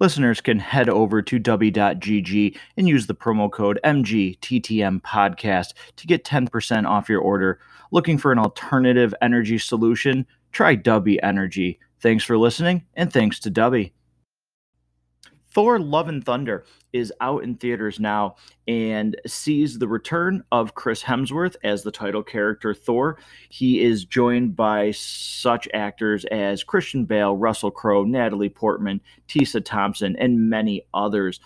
listeners 0.00 0.40
can 0.40 0.58
head 0.58 0.88
over 0.88 1.22
to 1.22 1.38
dubby.gg 1.38 2.56
and 2.76 2.88
use 2.88 3.06
the 3.06 3.14
promo 3.14 3.50
code 3.50 3.78
MGTTM 3.84 5.02
podcast 5.02 5.74
to 5.96 6.06
get 6.06 6.24
10% 6.24 6.88
off 6.88 7.08
your 7.08 7.20
order. 7.20 7.60
Looking 7.92 8.18
for 8.18 8.32
an 8.32 8.38
alternative 8.38 9.14
energy 9.22 9.58
solution? 9.58 10.26
Try 10.52 10.76
Dubby 10.76 11.18
Energy. 11.22 11.78
Thanks 12.00 12.24
for 12.24 12.38
listening, 12.38 12.84
and 12.94 13.12
thanks 13.12 13.38
to 13.40 13.50
Dubby. 13.50 13.92
Thor 15.52 15.78
Love 15.78 16.08
and 16.08 16.24
Thunder 16.24 16.64
is 16.92 17.12
out 17.20 17.42
in 17.42 17.56
theaters 17.56 17.98
now 17.98 18.36
and 18.68 19.16
sees 19.26 19.78
the 19.78 19.88
return 19.88 20.44
of 20.52 20.74
Chris 20.74 21.02
Hemsworth 21.02 21.56
as 21.64 21.82
the 21.82 21.90
title 21.90 22.22
character 22.22 22.74
Thor. 22.74 23.18
He 23.48 23.82
is 23.82 24.04
joined 24.04 24.54
by 24.56 24.92
such 24.92 25.68
actors 25.74 26.24
as 26.26 26.64
Christian 26.64 27.04
Bale, 27.04 27.36
Russell 27.36 27.70
Crowe, 27.70 28.04
Natalie 28.04 28.48
Portman, 28.48 29.00
Tessa 29.28 29.60
Thompson, 29.60 30.16
and 30.16 30.48
many 30.48 30.86
others. 30.94 31.40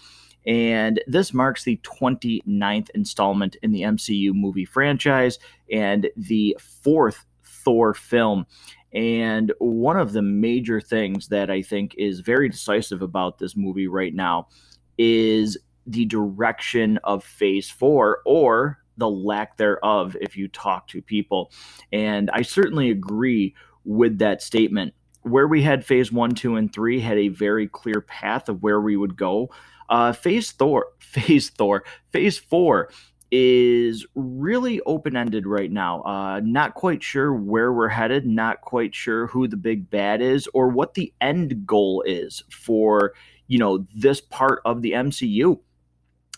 And 0.46 1.00
this 1.06 1.32
marks 1.32 1.64
the 1.64 1.78
29th 1.78 2.90
installment 2.94 3.56
in 3.62 3.72
the 3.72 3.82
MCU 3.82 4.34
movie 4.34 4.66
franchise 4.66 5.38
and 5.72 6.10
the 6.16 6.56
fourth 6.60 7.24
Thor 7.42 7.94
film. 7.94 8.46
And 8.94 9.52
one 9.58 9.96
of 9.96 10.12
the 10.12 10.22
major 10.22 10.80
things 10.80 11.28
that 11.28 11.50
I 11.50 11.62
think 11.62 11.94
is 11.98 12.20
very 12.20 12.48
decisive 12.48 13.02
about 13.02 13.38
this 13.38 13.56
movie 13.56 13.88
right 13.88 14.14
now 14.14 14.48
is 14.96 15.58
the 15.86 16.04
direction 16.06 16.98
of 17.04 17.24
phase 17.24 17.68
four 17.68 18.20
or 18.24 18.78
the 18.96 19.08
lack 19.08 19.56
thereof 19.56 20.16
if 20.20 20.36
you 20.36 20.46
talk 20.48 20.86
to 20.88 21.02
people. 21.02 21.50
And 21.92 22.30
I 22.32 22.42
certainly 22.42 22.90
agree 22.90 23.54
with 23.84 24.18
that 24.18 24.40
statement. 24.40 24.94
Where 25.22 25.48
we 25.48 25.62
had 25.62 25.84
phase 25.86 26.12
one, 26.12 26.34
two, 26.34 26.56
and 26.56 26.72
three 26.72 27.00
had 27.00 27.16
a 27.18 27.28
very 27.28 27.66
clear 27.66 28.02
path 28.02 28.48
of 28.48 28.62
where 28.62 28.80
we 28.80 28.96
would 28.96 29.16
go. 29.16 29.50
Uh, 29.88 30.12
phase 30.12 30.52
Thor, 30.52 30.86
phase 30.98 31.50
Thor, 31.50 31.84
phase 32.12 32.38
four 32.38 32.90
is 33.36 34.06
really 34.14 34.80
open 34.86 35.16
ended 35.16 35.44
right 35.44 35.72
now. 35.72 36.02
Uh, 36.02 36.40
not 36.44 36.74
quite 36.74 37.02
sure 37.02 37.34
where 37.34 37.72
we're 37.72 37.88
headed, 37.88 38.24
not 38.24 38.60
quite 38.60 38.94
sure 38.94 39.26
who 39.26 39.48
the 39.48 39.56
big 39.56 39.90
bad 39.90 40.22
is 40.22 40.48
or 40.54 40.68
what 40.68 40.94
the 40.94 41.12
end 41.20 41.66
goal 41.66 42.04
is 42.06 42.44
for, 42.48 43.12
you 43.48 43.58
know, 43.58 43.84
this 43.92 44.20
part 44.20 44.62
of 44.64 44.82
the 44.82 44.92
MCU. 44.92 45.58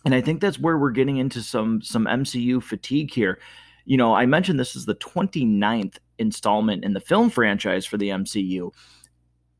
And 0.07 0.15
I 0.15 0.23
think 0.23 0.41
that's 0.41 0.59
where 0.59 0.79
we're 0.79 0.91
getting 0.91 1.19
into 1.19 1.43
some 1.43 1.83
some 1.83 2.07
MCU 2.07 2.63
fatigue 2.63 3.13
here. 3.13 3.41
You 3.85 3.99
know, 3.99 4.15
I 4.15 4.25
mentioned 4.25 4.59
this 4.59 4.75
is 4.75 4.87
the 4.87 4.95
29th 4.95 5.99
installment 6.19 6.83
in 6.83 6.95
the 6.95 7.01
film 7.01 7.29
franchise 7.29 7.85
for 7.85 7.99
the 7.99 8.09
MCU. 8.09 8.71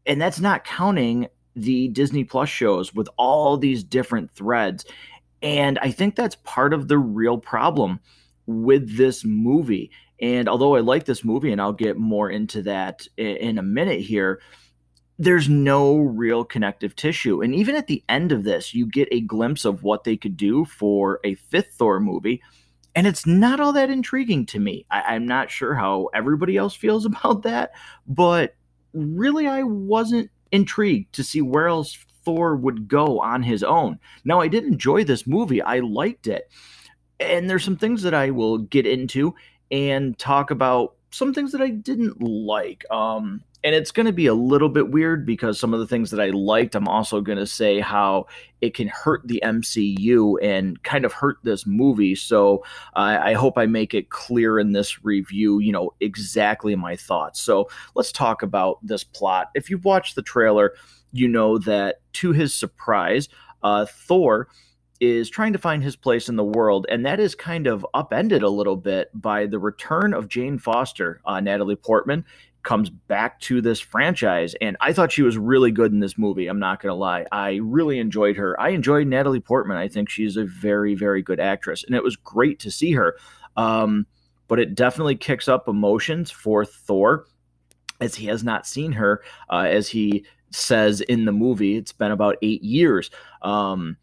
And 0.07 0.19
that's 0.19 0.41
not 0.41 0.65
counting 0.65 1.29
the 1.55 1.89
Disney 1.89 2.25
Plus 2.25 2.49
shows 2.49 2.95
with 2.95 3.09
all 3.19 3.59
these 3.59 3.85
different 3.85 4.31
threads. 4.31 4.87
And 5.47 5.79
I 5.79 5.93
think 5.93 6.17
that's 6.17 6.35
part 6.43 6.75
of 6.75 6.89
the 6.89 6.99
real 6.99 7.39
problem 7.39 8.01
with 8.47 8.97
this 8.97 9.25
movie. 9.25 9.93
And 10.21 10.49
although 10.49 10.75
I 10.75 10.81
like 10.81 11.05
this 11.05 11.25
movie, 11.25 11.53
and 11.53 11.61
I'll 11.61 11.73
get 11.73 11.97
more 11.97 12.29
into 12.29 12.63
that 12.63 13.07
in 13.17 13.57
a 13.57 13.63
minute 13.63 14.01
here, 14.01 14.41
there's 15.21 15.49
no 15.49 15.99
real 15.99 16.45
connective 16.45 16.97
tissue. 16.97 17.43
And 17.43 17.55
even 17.55 17.77
at 17.77 17.87
the 17.87 18.03
end 18.09 18.33
of 18.33 18.43
this, 18.43 18.75
you 18.75 18.87
get 18.87 19.07
a 19.13 19.21
glimpse 19.21 19.65
of 19.65 19.85
what 19.85 20.03
they 20.03 20.17
could 20.17 20.37
do 20.37 20.65
for 20.65 21.21
a 21.23 21.37
fifth 21.37 21.75
Thor 21.75 22.01
movie. 22.01 22.43
And 22.97 23.07
it's 23.07 23.25
not 23.25 23.61
all 23.61 23.73
that 23.75 23.89
intriguing 23.89 24.47
to 24.47 24.59
me. 24.59 24.85
I, 24.91 25.15
am 25.15 25.29
not 25.29 25.53
sure 25.53 25.75
how 25.77 26.09
everybody 26.13 26.57
else 26.57 26.75
feels 26.75 27.05
about 27.07 27.45
that, 27.45 27.71
but 28.09 28.57
really, 28.93 29.47
I 29.47 29.63
wasn't 29.63 30.29
intrigued 30.51 31.15
to 31.15 31.23
see 31.23 31.41
where 31.41 31.69
else 31.69 31.97
Thor 32.27 32.57
would 32.57 32.89
go 32.89 33.21
on 33.21 33.43
his 33.45 33.63
own. 33.63 33.99
Now, 34.25 34.41
I 34.41 34.49
did 34.49 34.65
enjoy 34.65 35.05
this 35.05 35.27
movie, 35.27 35.63
I 35.63 35.79
liked 35.79 36.27
it. 36.27 36.51
And 37.19 37.49
there's 37.49 37.65
some 37.65 37.79
things 37.79 38.03
that 38.03 38.13
I 38.13 38.31
will 38.31 38.59
get 38.59 38.85
into 38.85 39.35
and 39.71 40.19
talk 40.19 40.51
about 40.51 40.97
some 41.11 41.33
things 41.33 41.53
that 41.53 41.63
I 41.63 41.71
didn't 41.71 42.21
like. 42.21 42.85
Um, 42.91 43.43
and 43.65 43.75
it's 43.75 43.91
going 43.91 44.07
to 44.07 44.13
be 44.13 44.27
a 44.27 44.35
little 44.35 44.69
bit 44.69 44.91
weird 44.91 45.25
because 45.25 45.59
some 45.59 45.73
of 45.73 45.81
the 45.81 45.87
things 45.87 46.11
that 46.11 46.21
I 46.21 46.31
liked, 46.31 46.75
I'm 46.75 46.89
also 46.89 47.21
going 47.21 47.39
to 47.39 47.47
say 47.47 47.81
how 47.81 48.27
it 48.61 48.75
can 48.75 48.89
hurt 48.89 49.27
the 49.27 49.41
MCU 49.45 50.37
and 50.43 50.83
kind 50.83 51.05
of 51.05 51.13
hurt 51.13 51.39
this 51.43 51.67
movie. 51.67 52.15
So 52.15 52.65
I 52.95 53.33
hope 53.33 53.57
I 53.57 53.67
make 53.67 53.95
it 53.95 54.11
clear 54.11 54.59
in 54.59 54.73
this 54.73 55.05
review, 55.05 55.59
you 55.59 55.73
know, 55.73 55.95
exactly 56.01 56.77
my 56.77 56.97
thoughts. 56.97 57.41
So 57.41 57.69
let's 57.95 58.13
talk 58.13 58.43
about 58.43 58.79
this 58.83 59.05
plot. 59.05 59.51
If 59.55 59.71
you've 59.71 59.85
watched 59.85 60.17
the 60.17 60.23
trailer, 60.23 60.75
you 61.17 61.29
know 61.29 61.59
that 61.59 61.97
to 62.15 62.33
his 62.33 62.55
surprise, 62.55 63.29
uh, 63.63 63.87
Thor 63.87 64.49
is 65.01 65.29
trying 65.29 65.53
to 65.53 65.59
find 65.59 65.83
his 65.83 65.97
place 65.97 66.29
in 66.29 66.37
the 66.37 66.45
world, 66.45 66.87
and 66.89 67.05
that 67.05 67.21
is 67.21 67.35
kind 67.35 67.67
of 67.67 67.87
upended 67.95 68.43
a 68.43 68.49
little 68.49 68.77
bit 68.77 69.11
by 69.15 69.47
the 69.47 69.59
return 69.59 70.15
of 70.15 70.29
Jane 70.29 70.59
Foster. 70.59 71.21
Uh, 71.25 71.41
Natalie 71.41 71.77
Portman 71.77 72.25
comes 72.63 72.91
back 72.91 73.39
to 73.41 73.61
this 73.61 73.79
franchise, 73.79 74.55
and 74.61 74.77
I 74.81 74.93
thought 74.93 75.13
she 75.13 75.23
was 75.23 75.39
really 75.39 75.71
good 75.71 75.93
in 75.93 76.01
this 76.01 76.19
movie. 76.19 76.49
I'm 76.49 76.59
not 76.59 76.81
going 76.81 76.91
to 76.91 76.97
lie. 76.97 77.25
I 77.31 77.61
really 77.63 77.99
enjoyed 77.99 78.37
her. 78.37 78.59
I 78.61 78.71
enjoyed 78.71 79.07
Natalie 79.07 79.41
Portman. 79.41 79.77
I 79.77 79.89
think 79.89 80.09
she's 80.09 80.37
a 80.37 80.45
very, 80.45 80.95
very 80.95 81.23
good 81.23 81.41
actress, 81.41 81.85
and 81.85 81.95
it 81.95 82.03
was 82.03 82.17
great 82.17 82.59
to 82.61 82.71
see 82.71 82.93
her. 82.93 83.17
Um, 83.57 84.07
but 84.49 84.59
it 84.59 84.75
definitely 84.75 85.17
kicks 85.17 85.49
up 85.49 85.69
emotions 85.69 86.31
for 86.31 86.65
Thor 86.65 87.27
as 88.01 88.15
he 88.15 88.27
has 88.27 88.45
not 88.45 88.67
seen 88.67 88.93
her, 88.93 89.23
uh, 89.51 89.67
as 89.69 89.89
he 89.89 90.25
says 90.51 91.01
in 91.01 91.25
the 91.25 91.33
movie. 91.33 91.77
It's 91.77 91.93
been 91.93 92.13
about 92.13 92.37
eight 92.43 92.63
years, 92.63 93.11
um, 93.43 93.97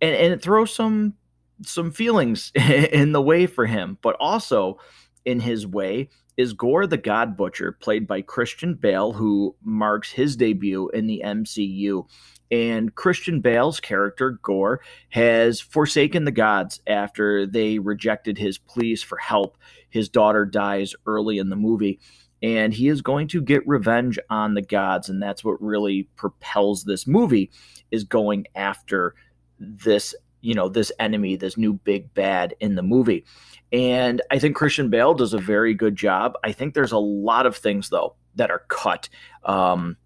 and 0.00 0.14
and 0.14 0.32
it 0.32 0.42
throws 0.42 0.74
some 0.74 1.14
some 1.62 1.90
feelings 1.90 2.52
in 2.54 3.12
the 3.12 3.22
way 3.22 3.46
for 3.46 3.66
him, 3.66 3.98
but 4.02 4.16
also 4.20 4.78
in 5.24 5.40
his 5.40 5.66
way 5.66 6.08
is 6.36 6.52
Gorr 6.52 6.86
the 6.86 6.98
God 6.98 7.36
Butcher, 7.36 7.72
played 7.72 8.06
by 8.06 8.20
Christian 8.20 8.74
Bale, 8.74 9.12
who 9.12 9.56
marks 9.62 10.12
his 10.12 10.36
debut 10.36 10.88
in 10.90 11.06
the 11.06 11.22
MCU. 11.24 12.06
And 12.50 12.94
Christian 12.94 13.40
Bale's 13.40 13.80
character, 13.80 14.38
Gorr, 14.42 14.80
has 15.08 15.60
forsaken 15.60 16.24
the 16.24 16.30
gods 16.30 16.80
after 16.86 17.46
they 17.46 17.78
rejected 17.78 18.38
his 18.38 18.58
pleas 18.58 19.02
for 19.02 19.18
help. 19.18 19.56
His 19.88 20.08
daughter 20.08 20.44
dies 20.44 20.94
early 21.06 21.38
in 21.38 21.48
the 21.48 21.56
movie 21.56 21.98
and 22.42 22.74
he 22.74 22.88
is 22.88 23.00
going 23.02 23.28
to 23.28 23.40
get 23.40 23.66
revenge 23.66 24.18
on 24.30 24.54
the 24.54 24.62
gods 24.62 25.08
and 25.08 25.22
that's 25.22 25.42
what 25.44 25.60
really 25.60 26.08
propels 26.16 26.84
this 26.84 27.06
movie 27.06 27.50
is 27.90 28.04
going 28.04 28.46
after 28.54 29.14
this 29.58 30.14
you 30.40 30.54
know 30.54 30.68
this 30.68 30.92
enemy 30.98 31.36
this 31.36 31.56
new 31.56 31.72
big 31.72 32.12
bad 32.14 32.54
in 32.60 32.74
the 32.74 32.82
movie. 32.82 33.24
And 33.72 34.22
i 34.30 34.38
think 34.38 34.54
christian 34.54 34.90
bale 34.90 35.14
does 35.14 35.34
a 35.34 35.38
very 35.38 35.74
good 35.74 35.96
job. 35.96 36.34
I 36.44 36.52
think 36.52 36.74
there's 36.74 36.92
a 36.92 36.98
lot 36.98 37.46
of 37.46 37.56
things 37.56 37.88
though 37.88 38.14
that 38.36 38.50
are 38.50 38.64
cut. 38.68 39.08
Um 39.44 39.96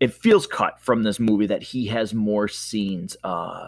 it 0.00 0.12
feels 0.12 0.46
cut 0.46 0.80
from 0.80 1.02
this 1.02 1.20
movie 1.20 1.46
that 1.46 1.62
he 1.62 1.86
has 1.86 2.14
more 2.14 2.48
scenes 2.48 3.16
uh 3.22 3.66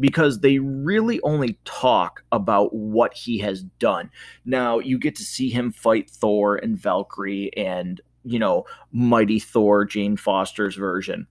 because 0.00 0.40
they 0.40 0.58
really 0.58 1.20
only 1.20 1.58
talk 1.64 2.24
about 2.32 2.74
what 2.74 3.12
he 3.14 3.38
has 3.38 3.62
done. 3.62 4.10
Now, 4.46 4.78
you 4.78 4.98
get 4.98 5.14
to 5.16 5.22
see 5.22 5.50
him 5.50 5.70
fight 5.70 6.08
Thor 6.08 6.56
and 6.56 6.78
Valkyrie 6.78 7.54
and, 7.56 8.00
you 8.24 8.38
know, 8.38 8.64
Mighty 8.92 9.38
Thor, 9.38 9.84
Jane 9.84 10.16
Foster's 10.16 10.74
version. 10.74 11.26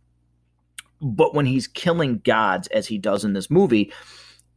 But 1.01 1.33
when 1.33 1.47
he's 1.47 1.67
killing 1.67 2.19
gods, 2.19 2.67
as 2.67 2.87
he 2.87 2.97
does 2.97 3.25
in 3.25 3.33
this 3.33 3.49
movie, 3.49 3.91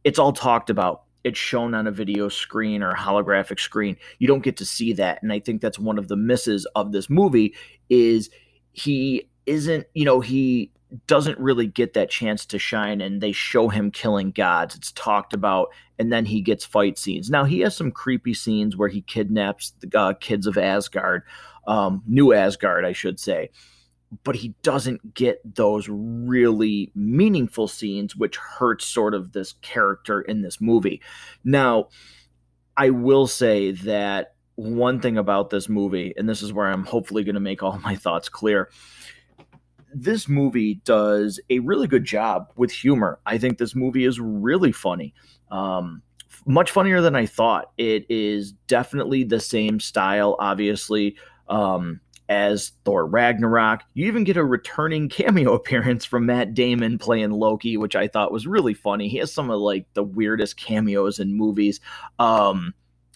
it's 0.03 0.19
all 0.19 0.33
talked 0.33 0.69
about. 0.69 1.03
It's 1.23 1.39
shown 1.39 1.73
on 1.73 1.87
a 1.87 1.91
video 1.91 2.27
screen 2.27 2.83
or 2.83 2.93
holographic 2.93 3.59
screen. 3.59 3.97
You 4.19 4.27
don't 4.27 4.43
get 4.43 4.57
to 4.57 4.65
see 4.65 4.93
that. 4.93 5.23
And 5.23 5.31
I 5.31 5.39
think 5.39 5.61
that's 5.61 5.79
one 5.79 5.97
of 5.97 6.09
the 6.09 6.17
misses 6.17 6.67
of 6.75 6.91
this 6.91 7.09
movie 7.09 7.55
is 7.89 8.29
he 8.73 9.29
isn't, 9.45 9.87
you 9.93 10.05
know, 10.05 10.19
he 10.19 10.71
doesn't 11.07 11.39
really 11.39 11.65
get 11.65 11.93
that 11.93 12.09
chance 12.09 12.45
to 12.45 12.59
shine 12.59 13.01
and 13.01 13.21
they 13.21 13.31
show 13.31 13.69
him 13.69 13.91
killing 13.91 14.31
gods. 14.31 14.75
It's 14.75 14.91
talked 14.91 15.33
about 15.33 15.69
and 15.97 16.11
then 16.11 16.25
he 16.25 16.41
gets 16.41 16.65
fight 16.65 16.97
scenes. 16.97 17.29
Now 17.29 17.45
he 17.45 17.61
has 17.61 17.75
some 17.75 17.91
creepy 17.91 18.33
scenes 18.33 18.77
where 18.77 18.89
he 18.89 19.01
kidnaps 19.01 19.73
the 19.79 19.97
uh, 19.97 20.13
kids 20.13 20.47
of 20.47 20.57
asgard 20.57 21.23
um, 21.65 22.03
new 22.07 22.33
asgard 22.33 22.85
i 22.85 22.91
should 22.91 23.19
say. 23.19 23.49
But 24.23 24.35
he 24.35 24.53
doesn't 24.61 25.15
get 25.15 25.41
those 25.55 25.87
really 25.89 26.91
meaningful 26.93 27.67
scenes 27.67 28.15
which 28.15 28.37
hurts 28.37 28.85
sort 28.85 29.15
of 29.15 29.31
this 29.31 29.53
character 29.61 30.21
in 30.21 30.41
this 30.41 30.61
movie. 30.61 31.01
Now 31.43 31.87
i 32.77 32.89
will 32.89 33.27
say 33.27 33.71
that 33.71 34.35
one 34.55 34.99
thing 34.99 35.17
about 35.17 35.49
this 35.49 35.67
movie 35.67 36.13
and 36.15 36.29
this 36.29 36.43
is 36.43 36.53
where 36.53 36.67
i'm 36.67 36.85
hopefully 36.85 37.23
going 37.23 37.33
to 37.33 37.41
make 37.41 37.63
all 37.63 37.79
my 37.83 37.95
thoughts 37.95 38.29
clear 38.29 38.69
this 39.93 40.27
movie 40.27 40.75
does 40.85 41.39
a 41.49 41.59
really 41.59 41.87
good 41.87 42.05
job 42.05 42.51
with 42.55 42.71
humor. 42.71 43.19
I 43.25 43.37
think 43.37 43.57
this 43.57 43.75
movie 43.75 44.05
is 44.05 44.19
really 44.19 44.71
funny. 44.71 45.13
Um, 45.51 46.01
much 46.45 46.71
funnier 46.71 47.01
than 47.01 47.15
I 47.15 47.25
thought. 47.25 47.71
It 47.77 48.05
is 48.09 48.53
definitely 48.67 49.23
the 49.23 49.39
same 49.39 49.79
style, 49.79 50.35
obviously, 50.39 51.15
um, 51.47 51.99
as 52.29 52.73
Thor 52.85 53.05
Ragnarok. 53.05 53.81
You 53.93 54.07
even 54.07 54.23
get 54.23 54.37
a 54.37 54.43
returning 54.43 55.09
cameo 55.09 55.53
appearance 55.53 56.05
from 56.05 56.25
Matt 56.25 56.53
Damon 56.53 56.97
playing 56.97 57.31
Loki, 57.31 57.77
which 57.77 57.95
I 57.95 58.07
thought 58.07 58.31
was 58.31 58.47
really 58.47 58.73
funny. 58.73 59.07
He 59.07 59.17
has 59.17 59.31
some 59.31 59.49
of 59.49 59.59
like 59.59 59.85
the 59.93 60.03
weirdest 60.03 60.57
cameos 60.57 61.19
in 61.19 61.35
movies, 61.35 61.79
um, 62.19 62.73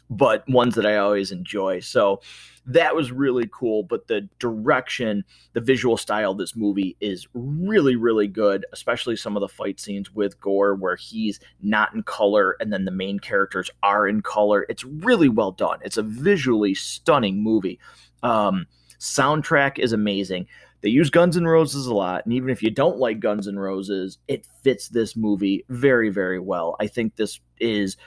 but 0.10 0.48
ones 0.48 0.76
that 0.76 0.86
I 0.86 0.98
always 0.98 1.32
enjoy. 1.32 1.80
So 1.82 2.22
that 2.68 2.96
was 2.96 3.12
really 3.12 3.50
cool. 3.52 3.84
But 3.84 4.08
the 4.08 4.30
direction, 4.40 5.24
the 5.54 5.62
visual 5.62 5.98
style 5.98 6.32
of 6.32 6.38
this 6.38 6.56
movie 6.56 6.96
is 7.00 7.28
really, 7.34 7.96
really 7.96 8.28
good, 8.28 8.66
especially 8.74 9.16
some 9.16 9.36
of 9.36 9.42
the 9.42 9.48
fight 9.48 9.80
scenes 9.80 10.14
with 10.14 10.40
Gorr 10.40 10.76
where 10.76 10.98
he's 10.98 11.40
not 11.62 11.94
in 11.94 12.04
color 12.04 12.58
and 12.60 12.72
then 12.72 12.86
the 12.86 12.92
main 12.92 13.20
characters 13.20 13.72
are 13.82 14.08
in 14.08 14.22
color. 14.22 14.66
It's 14.70 14.84
really 14.84 15.30
well 15.30 15.52
done. 15.52 15.80
It's 15.84 15.98
a 15.98 16.04
visually 16.04 16.76
stunning 16.76 17.42
movie. 17.42 17.80
Um, 18.22 18.68
soundtrack 19.00 19.80
is 19.80 19.94
amazing. 19.94 20.48
They 20.82 20.90
use 20.90 21.10
Guns 21.10 21.36
N' 21.36 21.48
Roses 21.48 21.88
a 21.88 21.94
lot, 21.94 22.24
and 22.24 22.34
even 22.34 22.52
if 22.52 22.62
you 22.62 22.70
don't 22.70 23.00
like 23.00 23.20
Guns 23.20 23.48
N' 23.48 23.58
Roses, 23.58 24.20
it 24.28 24.46
fits 24.62 24.90
this 24.90 25.16
movie 25.16 25.66
very, 25.70 26.10
very 26.10 26.40
well. 26.40 26.76
I 26.80 26.86
think 26.86 27.16
this 27.16 27.40
is 27.60 27.98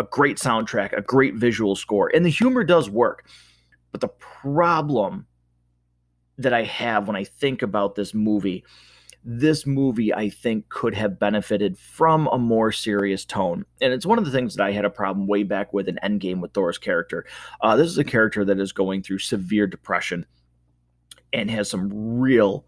a 0.00 0.04
great 0.04 0.36
soundtrack, 0.36 0.96
a 0.96 1.00
great 1.00 1.34
visual 1.34 1.76
score, 1.76 2.10
and 2.12 2.26
the 2.26 2.30
humor 2.30 2.64
does 2.64 2.90
work. 2.90 3.24
But 3.92 4.00
the 4.00 4.08
problem 4.08 5.26
that 6.38 6.52
I 6.52 6.62
have 6.62 7.06
when 7.06 7.16
I 7.16 7.24
think 7.24 7.62
about 7.62 7.94
this 7.94 8.14
movie, 8.14 8.64
this 9.24 9.66
movie 9.66 10.14
I 10.14 10.30
think 10.30 10.68
could 10.68 10.94
have 10.94 11.18
benefited 11.18 11.78
from 11.78 12.28
a 12.28 12.38
more 12.38 12.70
serious 12.70 13.24
tone. 13.24 13.64
And 13.80 13.92
it's 13.92 14.06
one 14.06 14.18
of 14.18 14.24
the 14.24 14.30
things 14.30 14.54
that 14.54 14.64
I 14.64 14.72
had 14.72 14.84
a 14.84 14.90
problem 14.90 15.26
way 15.26 15.42
back 15.42 15.72
with 15.72 15.88
an 15.88 15.98
Endgame 16.02 16.40
with 16.40 16.52
Thor's 16.52 16.78
character. 16.78 17.26
Uh, 17.60 17.76
this 17.76 17.88
is 17.88 17.98
a 17.98 18.04
character 18.04 18.44
that 18.44 18.60
is 18.60 18.72
going 18.72 19.02
through 19.02 19.18
severe 19.18 19.66
depression 19.66 20.24
and 21.32 21.50
has 21.50 21.68
some 21.68 21.90
real 22.20 22.64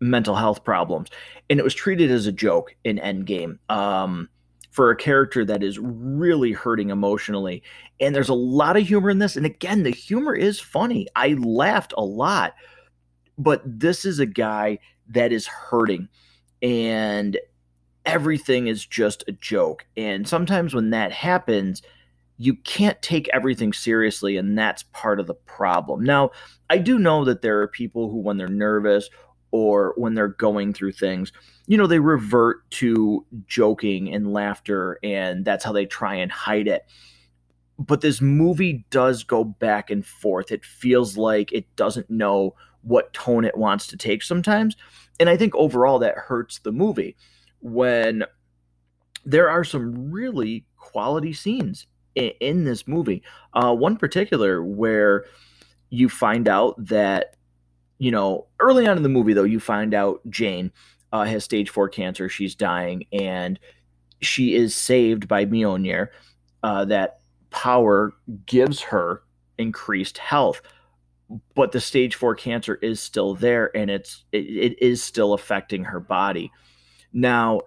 mental 0.00 0.34
health 0.34 0.64
problems. 0.64 1.08
And 1.48 1.58
it 1.58 1.62
was 1.62 1.74
treated 1.74 2.10
as 2.10 2.26
a 2.26 2.32
joke 2.32 2.74
in 2.84 2.98
Endgame. 2.98 3.58
Um, 3.68 4.28
for 4.70 4.90
a 4.90 4.96
character 4.96 5.44
that 5.44 5.62
is 5.62 5.78
really 5.78 6.52
hurting 6.52 6.90
emotionally. 6.90 7.62
And 8.00 8.14
there's 8.14 8.28
a 8.28 8.34
lot 8.34 8.76
of 8.76 8.86
humor 8.86 9.10
in 9.10 9.18
this. 9.18 9.36
And 9.36 9.44
again, 9.44 9.82
the 9.82 9.90
humor 9.90 10.34
is 10.34 10.60
funny. 10.60 11.06
I 11.16 11.34
laughed 11.34 11.92
a 11.96 12.04
lot. 12.04 12.54
But 13.36 13.62
this 13.64 14.04
is 14.04 14.18
a 14.18 14.26
guy 14.26 14.78
that 15.08 15.32
is 15.32 15.46
hurting 15.46 16.08
and 16.62 17.38
everything 18.04 18.66
is 18.66 18.84
just 18.84 19.24
a 19.26 19.32
joke. 19.32 19.86
And 19.96 20.28
sometimes 20.28 20.74
when 20.74 20.90
that 20.90 21.12
happens, 21.12 21.82
you 22.38 22.54
can't 22.54 23.00
take 23.02 23.28
everything 23.34 23.72
seriously, 23.72 24.38
and 24.38 24.56
that's 24.56 24.84
part 24.94 25.20
of 25.20 25.26
the 25.26 25.34
problem. 25.34 26.02
Now, 26.02 26.30
I 26.70 26.78
do 26.78 26.98
know 26.98 27.24
that 27.26 27.42
there 27.42 27.60
are 27.60 27.68
people 27.68 28.10
who, 28.10 28.16
when 28.18 28.38
they're 28.38 28.48
nervous 28.48 29.10
or 29.52 29.94
when 29.96 30.14
they're 30.14 30.28
going 30.28 30.72
through 30.72 30.92
things, 30.92 31.32
you 31.66 31.76
know, 31.76 31.86
they 31.86 31.98
revert 31.98 32.68
to 32.70 33.24
joking 33.46 34.12
and 34.12 34.32
laughter, 34.32 34.98
and 35.02 35.44
that's 35.44 35.64
how 35.64 35.72
they 35.72 35.86
try 35.86 36.14
and 36.14 36.30
hide 36.30 36.68
it. 36.68 36.84
But 37.78 38.02
this 38.02 38.20
movie 38.20 38.84
does 38.90 39.24
go 39.24 39.42
back 39.44 39.90
and 39.90 40.04
forth. 40.04 40.52
It 40.52 40.64
feels 40.64 41.16
like 41.16 41.52
it 41.52 41.74
doesn't 41.76 42.10
know 42.10 42.54
what 42.82 43.12
tone 43.12 43.44
it 43.44 43.56
wants 43.56 43.86
to 43.88 43.96
take 43.96 44.22
sometimes. 44.22 44.76
And 45.18 45.28
I 45.28 45.36
think 45.36 45.54
overall 45.54 45.98
that 46.00 46.16
hurts 46.16 46.58
the 46.58 46.72
movie 46.72 47.16
when 47.60 48.24
there 49.24 49.50
are 49.50 49.64
some 49.64 50.10
really 50.10 50.64
quality 50.76 51.32
scenes 51.32 51.86
in, 52.14 52.64
this 52.64 52.88
movie. 52.88 53.22
Uh, 53.54 53.74
one 53.74 53.96
particular 53.96 54.62
where 54.64 55.24
you 55.90 56.08
find 56.08 56.48
out 56.48 56.74
that 56.84 57.36
you 58.00 58.10
know, 58.10 58.46
early 58.58 58.88
on 58.88 58.96
in 58.96 59.02
the 59.02 59.10
movie, 59.10 59.34
though, 59.34 59.44
you 59.44 59.60
find 59.60 59.92
out 59.92 60.22
Jane 60.30 60.72
uh, 61.12 61.24
has 61.26 61.44
stage 61.44 61.68
four 61.68 61.88
cancer. 61.88 62.30
She's 62.30 62.54
dying, 62.54 63.04
and 63.12 63.60
she 64.22 64.54
is 64.54 64.74
saved 64.74 65.28
by 65.28 65.44
Mjolnir. 65.44 66.08
Uh, 66.62 66.86
that 66.86 67.20
power 67.50 68.14
gives 68.46 68.80
her 68.80 69.22
increased 69.58 70.16
health, 70.16 70.62
but 71.54 71.72
the 71.72 71.80
stage 71.80 72.14
four 72.14 72.34
cancer 72.34 72.76
is 72.76 73.00
still 73.00 73.34
there, 73.34 73.70
and 73.76 73.90
it's 73.90 74.24
it, 74.32 74.46
it 74.46 74.82
is 74.82 75.04
still 75.04 75.34
affecting 75.34 75.84
her 75.84 76.00
body. 76.00 76.50
Now, 77.12 77.60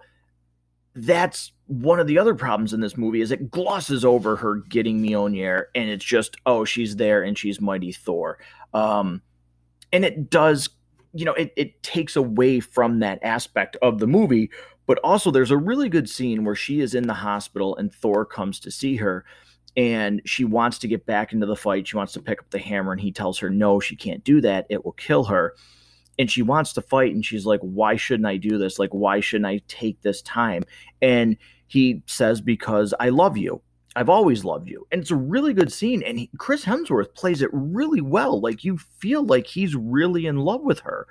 that's 0.96 1.52
one 1.66 2.00
of 2.00 2.08
the 2.08 2.18
other 2.18 2.34
problems 2.34 2.72
in 2.72 2.80
this 2.80 2.96
movie 2.96 3.20
is 3.20 3.30
it 3.30 3.52
glosses 3.52 4.04
over 4.04 4.34
her 4.34 4.56
getting 4.68 5.00
Mjolnir, 5.00 5.66
and 5.76 5.88
it's 5.88 6.04
just 6.04 6.36
oh 6.44 6.64
she's 6.64 6.96
there 6.96 7.22
and 7.22 7.38
she's 7.38 7.60
mighty 7.60 7.92
Thor. 7.92 8.38
Um, 8.72 9.22
and 9.94 10.04
it 10.04 10.28
does 10.28 10.68
you 11.14 11.24
know 11.24 11.32
it, 11.34 11.52
it 11.56 11.82
takes 11.82 12.16
away 12.16 12.60
from 12.60 12.98
that 12.98 13.20
aspect 13.22 13.76
of 13.80 14.00
the 14.00 14.06
movie. 14.06 14.50
But 14.86 14.98
also 14.98 15.30
there's 15.30 15.52
a 15.52 15.56
really 15.56 15.88
good 15.88 16.10
scene 16.10 16.44
where 16.44 16.56
she 16.56 16.80
is 16.80 16.94
in 16.94 17.06
the 17.06 17.14
hospital 17.14 17.74
and 17.76 17.94
thor 17.94 18.26
comes 18.26 18.60
to 18.60 18.70
see 18.70 18.96
her. 18.96 19.24
And 19.76 20.20
she 20.26 20.44
wants 20.44 20.78
to 20.80 20.88
get 20.88 21.06
back 21.06 21.32
into 21.32 21.46
the 21.46 21.56
fight. 21.56 21.88
She 21.88 21.96
wants 21.96 22.12
to 22.12 22.22
pick 22.22 22.38
up 22.40 22.50
the 22.50 22.58
hammer 22.58 22.92
and 22.92 23.00
he 23.00 23.10
tells 23.10 23.38
her 23.38 23.48
no 23.48 23.80
she 23.80 23.96
can't 23.96 24.22
do 24.22 24.40
that. 24.42 24.66
It 24.68 24.84
will 24.84 24.92
kill 24.92 25.24
her. 25.24 25.54
And 26.18 26.30
she 26.30 26.42
wants 26.42 26.74
to 26.74 26.82
fight 26.82 27.14
and 27.14 27.24
she's 27.24 27.46
like 27.46 27.60
why 27.60 27.96
shouldn't 27.96 28.26
i 28.26 28.36
do 28.36 28.58
this? 28.58 28.78
Like 28.78 28.90
why 28.90 29.20
shouldn't 29.20 29.46
i 29.46 29.62
take 29.68 30.02
this 30.02 30.20
time? 30.22 30.64
And 31.00 31.36
he 31.66 32.02
says 32.06 32.40
because 32.40 32.92
i 33.00 33.08
love 33.08 33.38
you 33.38 33.62
I've 33.96 34.08
always 34.08 34.44
loved 34.44 34.68
you. 34.68 34.86
And 34.90 35.00
it's 35.00 35.10
a 35.10 35.16
really 35.16 35.54
good 35.54 35.72
scene. 35.72 36.02
And 36.02 36.18
he, 36.18 36.30
Chris 36.38 36.64
Hemsworth 36.64 37.14
plays 37.14 37.42
it 37.42 37.50
really 37.52 38.00
well. 38.00 38.40
Like 38.40 38.64
you 38.64 38.78
feel 38.78 39.24
like 39.24 39.46
he's 39.46 39.76
really 39.76 40.26
in 40.26 40.38
love 40.38 40.62
with 40.62 40.80
her. 40.80 41.06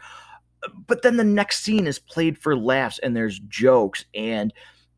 But 0.88 1.02
then 1.02 1.18
the 1.18 1.24
next 1.24 1.62
scene 1.62 1.88
is 1.88 2.00
played 2.00 2.38
for 2.38 2.58
laughs 2.58 3.00
and 3.00 3.16
there's 3.16 3.40
jokes. 3.40 4.06
And 4.14 4.54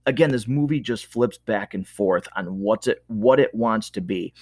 again, 0.06 0.32
this 0.32 0.48
movie 0.48 0.80
just 0.80 1.06
flips 1.08 1.38
back 1.38 1.74
and 1.74 1.88
forth 1.88 2.28
on 2.36 2.60
what's 2.60 2.88
it 2.88 3.04
what 3.08 3.40
it 3.40 3.54
wants 3.54 3.90
to 3.92 4.02
be. 4.02 4.34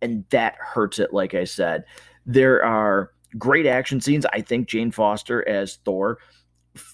And 0.00 0.24
that 0.30 0.56
hurts 0.58 0.98
it, 0.98 1.12
like 1.12 1.34
I 1.34 1.44
said. 1.44 1.84
There 2.26 2.64
are 2.64 3.12
great 3.38 3.66
action 3.66 4.00
scenes. 4.00 4.26
I 4.32 4.40
think 4.40 4.68
Jane 4.68 4.90
Foster 4.90 5.46
as 5.48 5.76
Thor 5.84 6.18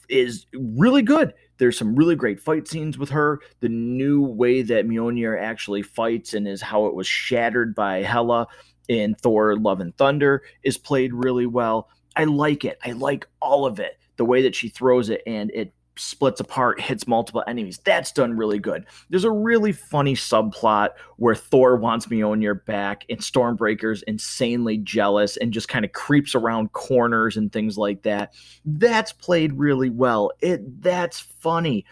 is 0.09 0.47
really 0.55 1.03
good. 1.03 1.35
There's 1.59 1.79
some 1.79 1.97
really 1.97 2.17
great 2.17 2.41
fight 2.41 2.69
scenes 2.69 2.99
with 2.99 3.11
her. 3.11 3.41
The 3.61 3.69
new 3.69 4.23
way 4.23 4.63
that 4.63 4.87
Mjolnir 4.87 5.41
actually 5.41 5.83
fights 5.83 6.35
and 6.35 6.47
is 6.47 6.63
how 6.63 6.87
it 6.87 6.95
was 6.95 7.07
shattered 7.07 7.75
by 7.75 8.03
Hela 8.03 8.47
in 8.89 9.15
Thor 9.17 9.57
Love 9.57 9.81
and 9.81 9.97
Thunder 9.97 10.43
is 10.63 10.79
played 10.79 11.13
really 11.13 11.47
well. 11.47 11.89
I 12.17 12.25
like 12.25 12.65
it. 12.65 12.79
I 12.85 12.93
like 12.93 13.27
all 13.41 13.67
of 13.67 13.81
it. 13.81 13.99
The 14.17 14.25
way 14.25 14.43
that 14.43 14.55
she 14.55 14.69
throws 14.69 15.11
it 15.11 15.23
and 15.27 15.51
it 15.53 15.73
splits 15.99 16.41
apart, 16.41 16.81
hits 16.81 17.07
multiple 17.07 17.45
enemies. 17.47 17.79
That's 17.85 18.13
done 18.13 18.37
really 18.37 18.59
good. 18.59 18.87
There's 19.11 19.25
a 19.25 19.31
really 19.31 19.73
funny 19.73 20.15
subplot 20.15 20.91
where 21.17 21.35
Thor 21.35 21.77
wants 21.77 22.07
Mjolnir 22.07 22.65
back, 22.65 23.05
and 23.09 23.19
Stormbreaker's 23.19 24.03
insanely 24.03 24.79
jealous 24.79 25.37
and 25.37 25.53
just 25.53 25.69
kind 25.69 25.85
of 25.85 25.93
creeps 25.93 26.35
around 26.35 26.73
corners 26.73 27.37
and 27.37 27.53
things 27.53 27.77
like 27.77 28.03
that. 28.03 28.35
That's 28.65 29.13
played 29.13 29.53
really 29.55 29.91
well. 29.91 30.33
It 30.41 30.83
that's 30.83 31.21
funny. 31.21 31.85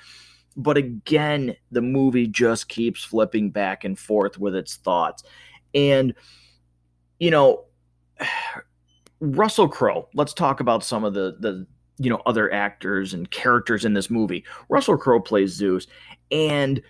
But 0.57 0.77
again, 0.77 1.55
the 1.71 1.83
movie 1.83 2.27
just 2.27 2.69
keeps 2.69 3.05
flipping 3.05 3.51
back 3.51 3.85
and 3.85 3.99
forth 3.99 4.39
with 4.39 4.55
its 4.55 4.77
thoughts. 4.77 5.23
And 5.75 6.15
you 7.19 7.31
know, 7.31 7.65
Russell 9.21 9.69
Crowe, 9.69 10.09
let's 10.15 10.35
talk 10.35 10.61
about 10.61 10.85
some 10.85 11.05
of 11.05 11.15
the 11.15 11.37
the 11.41 11.67
you 11.99 12.11
know 12.11 12.23
other 12.27 12.53
actors 12.53 13.15
and 13.15 13.31
characters 13.31 13.85
in 13.85 13.95
this 13.95 14.11
movie. 14.11 14.45
Russell 14.69 14.97
Crowe 14.97 15.21
plays 15.21 15.53
Zeus, 15.53 15.87
and 16.31 16.83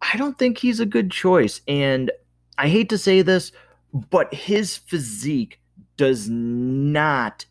I 0.00 0.16
don't 0.16 0.38
think 0.38 0.58
he's 0.58 0.80
a 0.80 0.86
good 0.86 1.10
choice. 1.10 1.60
And 1.66 2.10
I 2.58 2.68
hate 2.68 2.88
to 2.90 2.98
say 2.98 3.22
this, 3.22 3.52
but 4.10 4.32
his 4.32 4.76
physique 4.76 5.60
does 5.96 6.28
not, 6.28 7.46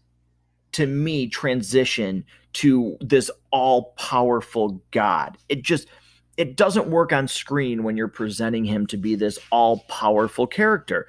to 0.74 0.86
me, 0.86 1.28
transition 1.28 2.26
to 2.54 2.98
this 3.02 3.32
all 3.52 3.94
powerful 3.98 4.82
God. 4.92 5.38
It 5.50 5.64
just 5.64 5.88
it 6.38 6.56
doesn't 6.56 6.88
work 6.88 7.14
on 7.14 7.28
screen 7.28 7.84
when 7.84 7.96
you're 7.96 8.08
presenting 8.08 8.66
him 8.66 8.88
to 8.88 8.98
be 8.98 9.16
this 9.16 9.38
all 9.52 9.80
powerful 9.88 10.48
character. 10.48 11.08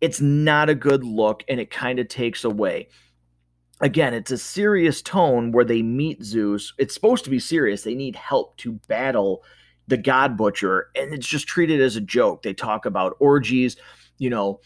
It's 0.00 0.20
not 0.20 0.68
a 0.68 0.74
good 0.74 1.02
look 1.02 1.42
and 1.48 1.58
it 1.58 1.70
kind 1.70 1.98
of 1.98 2.08
takes 2.08 2.44
away 2.44 2.88
again, 3.84 4.14
it's 4.14 4.30
a 4.30 4.38
serious 4.38 5.02
tone 5.02 5.52
where 5.52 5.64
they 5.64 5.82
meet 5.82 6.24
Zeus. 6.24 6.72
It's 6.78 6.94
supposed 6.94 7.22
to 7.24 7.30
be 7.30 7.38
serious. 7.38 7.82
They 7.82 7.94
need 7.94 8.16
help 8.16 8.56
to 8.58 8.72
battle 8.88 9.44
the 9.86 9.98
God 9.98 10.38
Butcher, 10.38 10.88
and 10.96 11.12
it's 11.12 11.26
just 11.26 11.46
treated 11.46 11.82
as 11.82 11.94
a 11.94 12.00
joke. 12.00 12.42
They 12.42 12.54
talk 12.54 12.86
about 12.86 13.16
orgies. 13.20 13.76
You 14.16 14.30
know, 14.30 14.60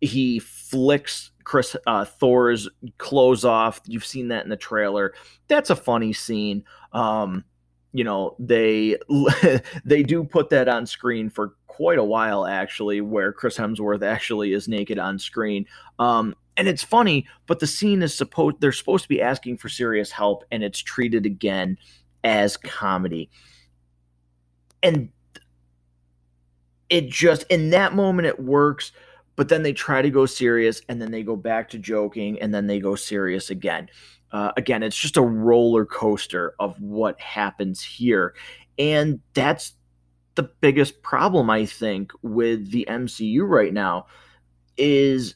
he 0.00 0.40
flicks 0.40 1.30
Chris 1.44 1.76
uh, 1.86 2.04
Thor's 2.04 2.68
clothes 2.98 3.44
off. 3.44 3.80
You've 3.86 4.04
seen 4.04 4.28
that 4.28 4.42
in 4.42 4.50
the 4.50 4.56
trailer. 4.56 5.14
That's 5.46 5.70
a 5.70 5.76
funny 5.76 6.12
scene. 6.12 6.64
Um, 6.92 7.44
you 7.92 8.02
know, 8.02 8.34
they 8.40 8.96
they 9.84 10.02
do 10.02 10.24
put 10.24 10.50
that 10.50 10.68
on 10.68 10.86
screen 10.86 11.30
for 11.30 11.54
quite 11.68 11.98
a 11.98 12.04
while, 12.04 12.44
actually, 12.44 13.00
where 13.00 13.32
Chris 13.32 13.56
Hemsworth 13.56 14.02
actually 14.02 14.52
is 14.52 14.66
naked 14.66 14.98
on 14.98 15.20
screen. 15.20 15.66
Um, 16.00 16.34
and 16.56 16.68
it's 16.68 16.82
funny, 16.82 17.26
but 17.46 17.60
the 17.60 17.66
scene 17.66 18.02
is 18.02 18.14
supposed 18.14 18.60
they're 18.60 18.72
supposed 18.72 19.04
to 19.04 19.08
be 19.08 19.22
asking 19.22 19.58
for 19.58 19.68
serious 19.68 20.10
help, 20.10 20.44
and 20.50 20.62
it's 20.62 20.78
treated 20.78 21.26
again 21.26 21.78
as 22.24 22.56
comedy. 22.56 23.30
And 24.82 25.10
it 26.88 27.08
just 27.08 27.44
in 27.50 27.70
that 27.70 27.94
moment 27.94 28.26
it 28.26 28.40
works, 28.40 28.92
but 29.34 29.48
then 29.48 29.62
they 29.62 29.72
try 29.72 30.02
to 30.02 30.10
go 30.10 30.26
serious, 30.26 30.80
and 30.88 31.00
then 31.00 31.10
they 31.10 31.22
go 31.22 31.36
back 31.36 31.68
to 31.70 31.78
joking, 31.78 32.40
and 32.40 32.54
then 32.54 32.66
they 32.66 32.80
go 32.80 32.94
serious 32.94 33.50
again. 33.50 33.88
Uh, 34.32 34.52
again, 34.56 34.82
it's 34.82 34.96
just 34.98 35.16
a 35.16 35.22
roller 35.22 35.86
coaster 35.86 36.54
of 36.58 36.80
what 36.80 37.18
happens 37.20 37.82
here. 37.82 38.34
And 38.78 39.20
that's 39.34 39.72
the 40.34 40.42
biggest 40.60 41.02
problem, 41.02 41.48
I 41.48 41.64
think, 41.64 42.12
with 42.22 42.70
the 42.70 42.86
MCU 42.88 43.48
right 43.48 43.72
now 43.72 44.06
is 44.76 45.34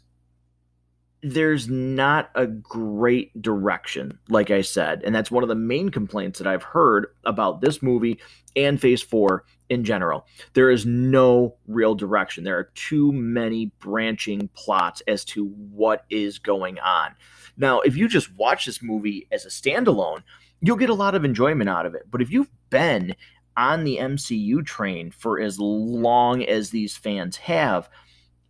there's 1.22 1.68
not 1.68 2.30
a 2.34 2.46
great 2.46 3.40
direction, 3.40 4.18
like 4.28 4.50
I 4.50 4.62
said. 4.62 5.02
And 5.04 5.14
that's 5.14 5.30
one 5.30 5.42
of 5.42 5.48
the 5.48 5.54
main 5.54 5.90
complaints 5.90 6.38
that 6.38 6.46
I've 6.46 6.62
heard 6.62 7.08
about 7.24 7.60
this 7.60 7.82
movie 7.82 8.20
and 8.56 8.80
Phase 8.80 9.02
4 9.02 9.44
in 9.68 9.84
general. 9.84 10.26
There 10.54 10.70
is 10.70 10.86
no 10.86 11.56
real 11.66 11.94
direction. 11.94 12.44
There 12.44 12.58
are 12.58 12.70
too 12.74 13.12
many 13.12 13.66
branching 13.80 14.48
plots 14.54 15.02
as 15.06 15.24
to 15.26 15.46
what 15.46 16.04
is 16.10 16.38
going 16.38 16.78
on. 16.80 17.14
Now, 17.56 17.80
if 17.80 17.96
you 17.96 18.08
just 18.08 18.34
watch 18.34 18.66
this 18.66 18.82
movie 18.82 19.26
as 19.30 19.44
a 19.44 19.48
standalone, 19.48 20.22
you'll 20.60 20.76
get 20.76 20.90
a 20.90 20.94
lot 20.94 21.14
of 21.14 21.24
enjoyment 21.24 21.68
out 21.68 21.86
of 21.86 21.94
it. 21.94 22.04
But 22.10 22.22
if 22.22 22.30
you've 22.30 22.50
been 22.70 23.14
on 23.56 23.84
the 23.84 23.98
MCU 23.98 24.64
train 24.64 25.10
for 25.10 25.38
as 25.40 25.58
long 25.58 26.42
as 26.42 26.70
these 26.70 26.96
fans 26.96 27.36
have, 27.36 27.90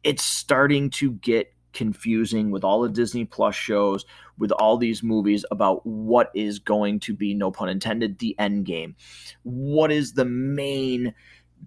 it's 0.04 0.24
starting 0.24 0.90
to 0.90 1.12
get 1.12 1.52
confusing 1.72 2.50
with 2.50 2.64
all 2.64 2.82
the 2.82 2.88
Disney 2.88 3.24
Plus 3.24 3.54
shows, 3.54 4.04
with 4.38 4.52
all 4.52 4.76
these 4.76 5.02
movies 5.02 5.44
about 5.50 5.84
what 5.86 6.30
is 6.34 6.58
going 6.58 7.00
to 7.00 7.14
be, 7.14 7.34
no 7.34 7.50
pun 7.50 7.68
intended, 7.68 8.18
the 8.18 8.38
end 8.38 8.64
game. 8.64 8.96
What 9.42 9.92
is 9.92 10.14
the 10.14 10.24
main 10.24 11.14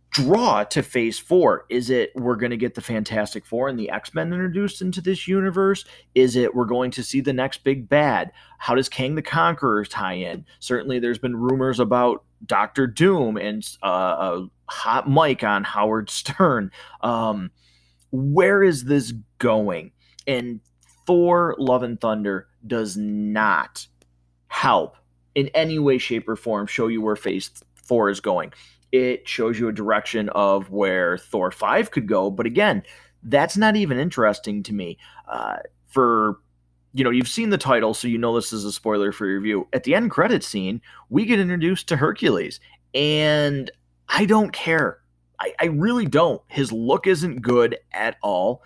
draw 0.10 0.64
to 0.64 0.84
phase 0.84 1.20
four? 1.20 1.66
Is 1.70 1.90
it 1.90 2.12
we're 2.16 2.36
going 2.36 2.52
to 2.52 2.58
get 2.58 2.76
the 2.76 2.82
Fantastic 2.82 3.46
Four 3.46 3.68
and 3.68 3.80
the 3.80 3.90
X 3.90 4.14
Men 4.14 4.34
introduced 4.34 4.82
into 4.82 5.02
this 5.02 5.28
universe? 5.28 5.86
Is 6.16 6.36
it 6.36 6.56
we're 6.56 6.66
going 6.66 6.92
to 6.92 7.04
see 7.04 7.22
the 7.22 7.34
next 7.34 7.64
big 7.64 7.90
bad? 7.90 8.32
How 8.58 8.76
does 8.76 8.90
Kang 8.90 9.16
the 9.16 9.22
Conqueror 9.22 9.86
tie 9.86 10.14
in? 10.14 10.46
Certainly, 10.60 11.00
there's 11.00 11.20
been 11.20 11.36
rumors 11.36 11.80
about 11.80 12.24
Doctor 12.46 12.88
Doom 12.88 13.38
and 13.38 13.66
uh, 13.84 13.88
a 13.88 14.48
hot 14.70 15.10
mic 15.10 15.44
on 15.44 15.64
Howard 15.64 16.10
Stern. 16.10 16.72
Um, 17.02 17.52
where 18.12 18.64
is 18.64 18.86
this 18.86 19.14
going? 19.40 19.92
And 20.28 20.60
Thor 21.06 21.56
Love 21.58 21.84
and 21.84 22.00
Thunder 22.00 22.48
does 22.66 22.98
not 22.98 23.88
help 24.48 24.96
in 25.36 25.48
any 25.50 25.80
way, 25.80 25.98
shape, 25.98 26.28
or 26.30 26.36
form 26.36 26.68
show 26.68 26.88
you 26.88 27.02
where 27.02 27.16
phase 27.16 27.52
four 27.76 28.10
is 28.10 28.20
going. 28.20 28.54
It 28.92 29.28
shows 29.28 29.60
you 29.60 29.68
a 29.68 29.74
direction 29.74 30.30
of 30.30 30.70
where 30.70 31.18
Thor 31.18 31.50
5 31.50 31.90
could 31.90 32.08
go. 32.08 32.30
But 32.30 32.46
again, 32.46 32.84
that's 33.24 33.58
not 33.58 33.76
even 33.76 33.98
interesting 33.98 34.62
to 34.64 34.74
me. 34.74 34.98
Uh, 35.28 35.58
for 35.88 36.38
you 36.94 37.04
know, 37.04 37.10
you've 37.10 37.28
seen 37.28 37.50
the 37.50 37.58
title, 37.58 37.96
so 37.96 38.08
you 38.08 38.20
know 38.20 38.36
this 38.36 38.54
is 38.54 38.66
a 38.66 38.72
spoiler 38.72 39.12
for 39.12 39.26
your 39.26 39.40
review. 39.40 39.68
At 39.74 39.84
the 39.84 39.96
end 39.96 40.12
credit 40.12 40.44
scene, 40.44 40.80
we 41.10 41.26
get 41.26 41.40
introduced 41.40 41.88
to 41.88 41.98
Hercules, 41.98 42.60
and 42.94 43.72
I 44.08 44.26
don't 44.26 44.54
care. 44.54 45.00
I, 45.40 45.54
I 45.60 45.66
really 45.66 46.06
don't. 46.06 46.42
His 46.48 46.72
look 46.72 47.08
isn't 47.08 47.42
good 47.42 47.78
at 47.92 48.18
all, 48.22 48.62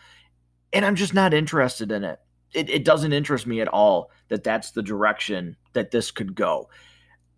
and 0.74 0.86
I'm 0.86 0.96
just 0.96 1.14
not 1.14 1.34
interested 1.34 1.92
in 1.92 2.04
it. 2.04 2.20
It, 2.54 2.70
it 2.70 2.86
doesn't 2.86 3.14
interest 3.14 3.46
me 3.46 3.62
at 3.62 3.68
all 3.68 4.12
that 4.30 4.44
that's 4.44 4.72
the 4.72 4.82
direction 4.82 5.58
that 5.74 5.92
this 5.92 6.12
could 6.12 6.36
go. 6.36 6.70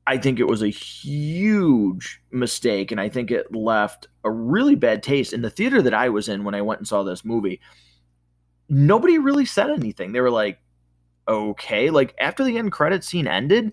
I 0.08 0.18
think 0.18 0.40
it 0.40 0.48
was 0.48 0.64
a 0.64 0.70
huge 0.70 2.22
mistake, 2.32 2.92
and 2.92 3.00
I 3.00 3.10
think 3.10 3.30
it 3.30 3.54
left 3.54 4.08
a 4.24 4.32
really 4.32 4.76
bad 4.76 5.04
taste 5.04 5.34
in 5.34 5.42
the 5.42 5.52
theater 5.52 5.82
that 5.84 5.94
I 5.94 6.10
was 6.10 6.30
in 6.30 6.44
when 6.44 6.56
I 6.56 6.64
went 6.64 6.80
and 6.80 6.88
saw 6.88 7.04
this 7.04 7.24
movie. 7.24 7.62
Nobody 8.70 9.20
really 9.20 9.46
said 9.46 9.70
anything. 9.70 10.12
They 10.12 10.22
were 10.22 10.32
like, 10.32 10.60
"Okay." 11.28 11.92
Like 11.92 12.16
after 12.20 12.44
the 12.44 12.58
end 12.58 12.72
credit 12.72 13.04
scene 13.04 13.28
ended, 13.28 13.72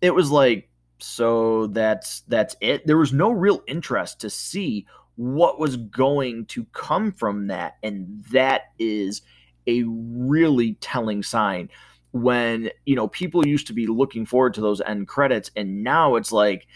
it 0.00 0.14
was 0.14 0.30
like, 0.30 0.70
"So 0.98 1.66
that's 1.68 2.20
that's 2.28 2.54
it." 2.60 2.86
There 2.86 2.98
was 2.98 3.12
no 3.12 3.32
real 3.32 3.62
interest 3.66 4.20
to 4.20 4.30
see 4.30 4.86
what 5.16 5.58
was 5.58 5.76
going 5.76 6.46
to 6.46 6.64
come 6.72 7.12
from 7.12 7.48
that. 7.48 7.76
And 7.82 8.24
that 8.32 8.72
is 8.78 9.22
a 9.66 9.84
really 9.86 10.74
telling 10.74 11.22
sign 11.22 11.68
when, 12.12 12.70
you 12.84 12.96
know, 12.96 13.08
people 13.08 13.46
used 13.46 13.66
to 13.68 13.72
be 13.72 13.86
looking 13.86 14.26
forward 14.26 14.54
to 14.54 14.60
those 14.60 14.80
end 14.80 15.08
credits. 15.08 15.50
And 15.56 15.82
now 15.82 16.16
it's 16.16 16.32
like, 16.32 16.66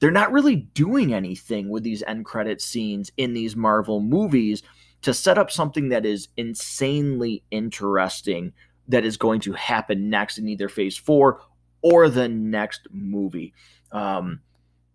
they're 0.00 0.10
not 0.10 0.32
really 0.32 0.56
doing 0.56 1.12
anything 1.12 1.68
with 1.68 1.82
these 1.82 2.02
end 2.02 2.24
credit 2.24 2.60
scenes 2.60 3.10
in 3.16 3.34
these 3.34 3.56
Marvel 3.56 4.00
movies 4.00 4.62
to 5.02 5.14
set 5.14 5.38
up 5.38 5.50
something 5.50 5.88
that 5.88 6.04
is 6.06 6.28
insanely 6.36 7.42
interesting 7.50 8.52
that 8.88 9.04
is 9.04 9.16
going 9.16 9.40
to 9.40 9.52
happen 9.52 10.08
next 10.10 10.38
in 10.38 10.48
either 10.48 10.68
phase 10.68 10.96
four 10.96 11.40
or 11.82 12.08
the 12.08 12.28
next 12.28 12.88
movie. 12.90 13.52
Um, 13.92 14.40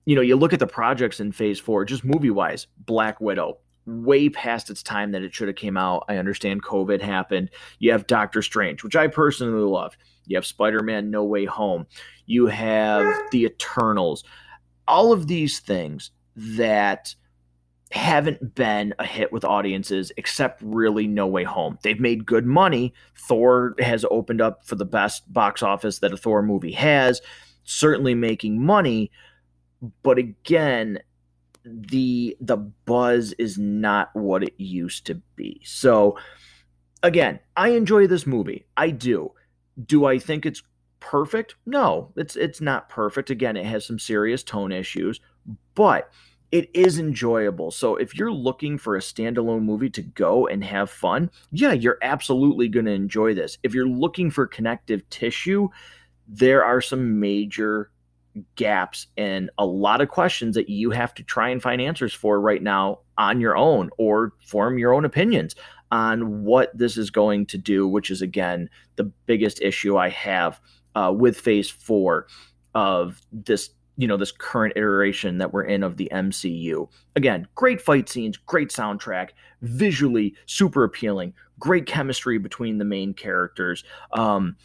you 0.05 0.15
know, 0.15 0.21
you 0.21 0.35
look 0.35 0.53
at 0.53 0.59
the 0.59 0.67
projects 0.67 1.19
in 1.19 1.31
phase 1.31 1.59
four, 1.59 1.85
just 1.85 2.03
movie 2.03 2.29
wise, 2.29 2.67
Black 2.85 3.21
Widow, 3.21 3.57
way 3.85 4.29
past 4.29 4.69
its 4.69 4.83
time 4.83 5.11
that 5.11 5.23
it 5.23 5.33
should 5.33 5.47
have 5.47 5.57
came 5.57 5.77
out. 5.77 6.05
I 6.07 6.17
understand 6.17 6.63
COVID 6.63 7.01
happened. 7.01 7.49
You 7.79 7.91
have 7.91 8.07
Doctor 8.07 8.41
Strange, 8.41 8.83
which 8.83 8.95
I 8.95 9.07
personally 9.07 9.63
love. 9.63 9.97
You 10.25 10.37
have 10.37 10.45
Spider-Man 10.45 11.09
No 11.09 11.23
Way 11.23 11.45
Home. 11.45 11.85
You 12.25 12.47
have 12.47 13.21
the 13.31 13.45
Eternals. 13.45 14.23
All 14.87 15.11
of 15.11 15.27
these 15.27 15.59
things 15.59 16.11
that 16.35 17.15
haven't 17.91 18.55
been 18.55 18.93
a 18.97 19.05
hit 19.05 19.31
with 19.31 19.45
audiences 19.45 20.11
except 20.17 20.61
really 20.63 21.05
No 21.05 21.27
Way 21.27 21.43
Home. 21.43 21.77
They've 21.83 21.99
made 21.99 22.25
good 22.25 22.45
money. 22.45 22.93
Thor 23.15 23.75
has 23.79 24.03
opened 24.09 24.41
up 24.41 24.65
for 24.65 24.75
the 24.75 24.85
best 24.85 25.31
box 25.31 25.61
office 25.61 25.99
that 25.99 26.13
a 26.13 26.17
Thor 26.17 26.41
movie 26.41 26.71
has, 26.71 27.21
certainly 27.65 28.15
making 28.15 28.65
money, 28.65 29.11
but 30.03 30.17
again 30.17 30.99
the 31.65 32.35
the 32.41 32.57
buzz 32.57 33.33
is 33.33 33.57
not 33.57 34.09
what 34.13 34.43
it 34.43 34.53
used 34.57 35.05
to 35.05 35.15
be. 35.35 35.61
So 35.63 36.17
again 37.01 37.39
i 37.55 37.69
enjoy 37.69 38.07
this 38.07 38.27
movie. 38.27 38.65
I 38.77 38.89
do. 38.89 39.31
Do 39.85 40.05
i 40.05 40.19
think 40.19 40.45
it's 40.45 40.63
perfect? 40.99 41.55
No 41.65 42.11
it's 42.15 42.35
it's 42.35 42.61
not 42.61 42.89
perfect. 42.89 43.29
Again 43.29 43.57
it 43.57 43.65
has 43.65 43.85
some 43.85 43.99
serious 43.99 44.43
tone 44.43 44.71
issues 44.71 45.19
but 45.75 46.11
it 46.53 46.69
is 46.75 46.99
enjoyable. 46.99 47.71
So 47.71 47.95
if 47.95 48.15
you're 48.15 48.31
looking 48.31 48.77
for 48.77 48.95
a 48.95 48.99
standalone 48.99 49.63
movie 49.63 49.89
to 49.89 50.03
go 50.03 50.45
and 50.45 50.63
have 50.63 50.91
fun, 50.91 51.31
yeah, 51.51 51.71
you're 51.71 51.97
absolutely 52.03 52.67
going 52.67 52.85
to 52.85 52.91
enjoy 52.91 53.33
this. 53.33 53.57
If 53.63 53.73
you're 53.73 53.87
looking 53.87 54.29
for 54.29 54.45
connective 54.45 55.09
tissue, 55.09 55.69
there 56.27 56.63
are 56.63 56.79
some 56.79 57.19
major 57.19 57.89
gaps 58.55 59.07
and 59.17 59.49
a 59.57 59.65
lot 59.65 60.01
of 60.01 60.09
questions 60.09 60.55
that 60.55 60.69
you 60.69 60.91
have 60.91 61.13
to 61.13 61.23
try 61.23 61.49
and 61.49 61.61
find 61.61 61.81
answers 61.81 62.13
for 62.13 62.39
right 62.39 62.61
now 62.61 62.99
on 63.17 63.39
your 63.39 63.55
own 63.55 63.89
or 63.97 64.33
form 64.45 64.77
your 64.77 64.93
own 64.93 65.05
opinions 65.05 65.55
on 65.91 66.43
what 66.43 66.75
this 66.75 66.97
is 66.97 67.11
going 67.11 67.45
to 67.45 67.57
do, 67.57 67.87
which 67.87 68.09
is 68.09 68.21
again 68.21 68.69
the 68.95 69.03
biggest 69.03 69.61
issue 69.61 69.97
I 69.97 70.09
have 70.09 70.59
uh, 70.95 71.13
with 71.15 71.39
phase 71.39 71.69
four 71.69 72.27
of 72.73 73.21
this 73.31 73.69
you 73.95 74.07
know 74.07 74.17
this 74.17 74.31
current 74.31 74.73
iteration 74.75 75.37
that 75.37 75.53
we're 75.53 75.63
in 75.63 75.83
of 75.83 75.97
the 75.97 76.09
MCU. 76.11 76.89
Again, 77.15 77.47
great 77.55 77.79
fight 77.79 78.09
scenes, 78.09 78.37
great 78.37 78.69
soundtrack, 78.69 79.29
visually 79.61 80.35
super 80.47 80.83
appealing, 80.83 81.33
great 81.59 81.85
chemistry 81.85 82.39
between 82.39 82.79
the 82.79 82.85
main 82.85 83.13
characters. 83.13 83.83
Um, 84.13 84.55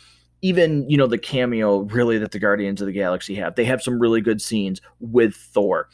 even 0.43 0.89
you 0.89 0.97
know 0.97 1.07
the 1.07 1.19
cameo 1.19 1.81
really 1.81 2.19
that 2.19 2.33
the 2.33 2.39
Guardians 2.39 2.81
of 2.81 2.87
the 2.87 2.93
Galaxy 2.93 3.35
have. 3.37 3.55
They 3.55 3.65
have 3.65 3.83
some 3.83 3.99
really 3.99 4.21
good 4.21 4.41
scenes 4.41 4.81
with 5.01 5.35
Thor. 5.35 5.89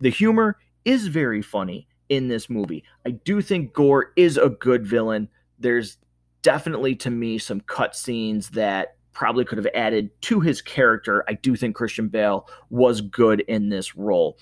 The 0.00 0.10
humor 0.10 0.58
is 0.84 1.06
very 1.06 1.42
funny 1.42 1.88
in 2.08 2.28
this 2.28 2.50
movie. 2.50 2.84
I 3.06 3.10
do 3.10 3.40
think 3.40 3.72
Gorr 3.72 4.12
is 4.16 4.36
a 4.36 4.50
good 4.50 4.86
villain. 4.86 5.28
There's 5.58 5.98
definitely 6.42 6.94
to 6.96 7.10
me 7.10 7.38
some 7.38 7.60
cut 7.60 7.96
scenes 7.96 8.50
that 8.50 8.96
probably 9.12 9.44
could 9.44 9.58
have 9.58 9.68
added 9.74 10.10
to 10.22 10.40
his 10.40 10.60
character. 10.60 11.24
I 11.28 11.34
do 11.34 11.56
think 11.56 11.76
Christian 11.76 12.08
Bale 12.08 12.48
was 12.68 13.00
good 13.00 13.40
in 13.42 13.68
this 13.68 13.96
role. 13.96 14.36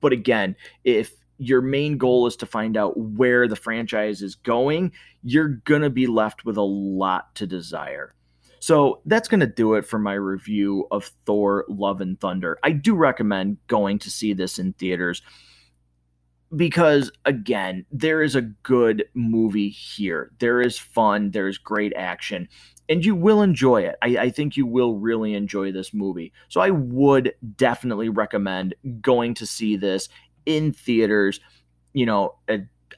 But 0.00 0.12
again, 0.12 0.56
if 0.84 1.12
your 1.38 1.62
main 1.62 1.96
goal 1.96 2.26
is 2.26 2.36
to 2.36 2.46
find 2.46 2.76
out 2.76 2.98
where 2.98 3.48
the 3.48 3.56
franchise 3.56 4.20
is 4.20 4.34
going, 4.34 4.92
you're 5.22 5.48
going 5.48 5.80
to 5.80 5.90
be 5.90 6.06
left 6.06 6.44
with 6.44 6.58
a 6.58 6.62
lot 6.62 7.34
to 7.36 7.46
desire. 7.46 8.14
So 8.60 9.00
that's 9.06 9.28
going 9.28 9.40
to 9.40 9.46
do 9.46 9.74
it 9.74 9.86
for 9.86 9.98
my 9.98 10.14
review 10.14 10.86
of 10.90 11.06
Thor 11.26 11.64
Love 11.68 12.00
and 12.00 12.20
Thunder. 12.20 12.58
I 12.62 12.72
do 12.72 12.94
recommend 12.94 13.58
going 13.66 13.98
to 14.00 14.10
see 14.10 14.34
this 14.34 14.58
in 14.58 14.74
theaters. 14.74 15.22
because 16.56 17.12
again, 17.24 17.86
there 17.92 18.22
is 18.22 18.34
a 18.34 18.42
good 18.42 19.04
movie 19.14 19.68
here. 19.68 20.32
There 20.38 20.60
is 20.60 20.78
fun, 20.78 21.30
there's 21.30 21.58
great 21.58 21.92
action, 21.94 22.48
and 22.88 23.04
you 23.04 23.14
will 23.14 23.42
enjoy 23.42 23.82
it. 23.82 23.96
I, 24.02 24.16
I, 24.18 24.30
think 24.30 24.56
you 24.56 24.66
will 24.66 24.96
really 24.96 25.34
enjoy 25.34 25.70
this 25.70 25.94
movie. 25.94 26.32
So 26.48 26.60
I 26.60 26.70
would 26.70 27.34
definitely 27.56 28.08
recommend 28.08 28.74
going 29.00 29.34
to 29.34 29.46
see 29.46 29.76
this 29.76 30.08
in 30.44 30.72
theaters. 30.72 31.38
You 31.92 32.06
know, 32.06 32.34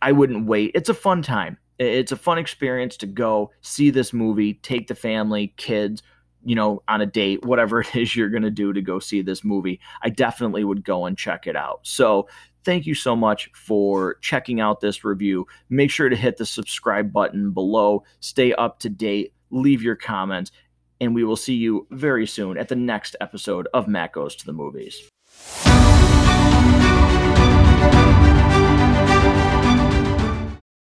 I 0.00 0.12
wouldn't 0.12 0.46
wait. 0.46 0.72
It's 0.74 0.88
a 0.88 0.94
fun 0.94 1.22
time. 1.22 1.58
It's 1.82 2.12
a 2.12 2.16
fun 2.16 2.38
experience 2.38 2.96
to 2.98 3.06
go 3.06 3.50
see 3.60 3.90
this 3.90 4.12
movie, 4.12 4.54
take 4.54 4.86
the 4.86 4.94
family, 4.94 5.54
kids, 5.56 6.02
you 6.44 6.54
know, 6.54 6.82
on 6.88 7.00
a 7.00 7.06
date, 7.06 7.44
whatever 7.44 7.80
it 7.82 7.94
is 7.94 8.16
you're 8.16 8.28
going 8.28 8.42
to 8.42 8.50
do 8.50 8.72
to 8.72 8.80
go 8.80 8.98
see 8.98 9.22
this 9.22 9.44
movie. 9.44 9.80
I 10.02 10.10
definitely 10.10 10.64
would 10.64 10.84
go 10.84 11.06
and 11.06 11.16
check 11.16 11.46
it 11.46 11.56
out. 11.56 11.80
So 11.82 12.28
thank 12.64 12.86
you 12.86 12.94
so 12.94 13.16
much 13.16 13.50
for 13.54 14.16
checking 14.20 14.60
out 14.60 14.80
this 14.80 15.04
review. 15.04 15.46
Make 15.68 15.90
sure 15.90 16.08
to 16.08 16.16
hit 16.16 16.36
the 16.36 16.46
subscribe 16.46 17.12
button 17.12 17.50
below, 17.50 18.04
stay 18.20 18.52
up 18.54 18.78
to 18.80 18.88
date, 18.88 19.32
leave 19.50 19.82
your 19.82 19.96
comments, 19.96 20.52
and 21.00 21.14
we 21.14 21.24
will 21.24 21.36
see 21.36 21.54
you 21.54 21.86
very 21.90 22.26
soon 22.26 22.56
at 22.56 22.68
the 22.68 22.76
next 22.76 23.16
episode 23.20 23.66
of 23.74 23.88
Matt 23.88 24.12
Goes 24.12 24.36
to 24.36 24.46
the 24.46 24.52
Movies. 24.52 25.08